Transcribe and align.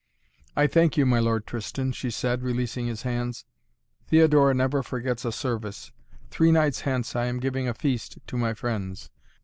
"I 0.55 0.65
thank 0.65 0.97
you, 0.97 1.05
my 1.05 1.19
Lord 1.19 1.45
Tristan," 1.45 1.91
she 1.91 2.09
said, 2.09 2.41
releasing 2.41 2.87
his 2.87 3.03
hands. 3.03 3.45
"Theodora 4.07 4.55
never 4.55 4.81
forgets 4.81 5.25
a 5.25 5.31
service. 5.31 5.91
Three 6.31 6.51
nights 6.51 6.81
hence 6.81 7.15
I 7.15 7.25
am 7.25 7.39
giving 7.39 7.67
a 7.67 7.75
feast 7.75 8.17
to 8.25 8.35
my 8.35 8.55
friends. 8.55 9.11